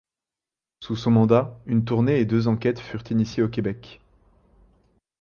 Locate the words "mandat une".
1.11-1.85